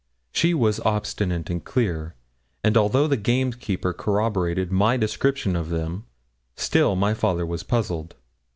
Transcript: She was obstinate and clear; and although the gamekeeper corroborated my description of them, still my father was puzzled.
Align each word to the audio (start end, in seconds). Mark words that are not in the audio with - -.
She 0.31 0.55
was 0.55 0.79
obstinate 0.79 1.51
and 1.51 1.63
clear; 1.63 2.15
and 2.63 2.75
although 2.75 3.05
the 3.07 3.17
gamekeeper 3.17 3.93
corroborated 3.93 4.71
my 4.71 4.97
description 4.97 5.55
of 5.55 5.69
them, 5.69 6.05
still 6.55 6.95
my 6.95 7.13
father 7.13 7.45
was 7.45 7.61
puzzled. 7.61 8.15